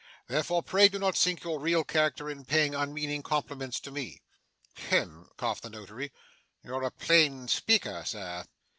Therefore, 0.25 0.63
pray 0.63 0.89
do 0.89 0.97
not 0.97 1.15
sink 1.15 1.43
your 1.43 1.59
real 1.59 1.83
character 1.83 2.27
in 2.27 2.43
paying 2.43 2.73
unmeaning 2.73 3.21
compliments 3.21 3.79
to 3.81 3.91
me.' 3.91 4.19
'Hem!' 4.73 5.29
coughed 5.37 5.61
the 5.61 5.69
Notary. 5.69 6.11
'You're 6.63 6.81
a 6.81 6.89
plain 6.89 7.47
speaker, 7.47 8.01
sir. 8.03 8.45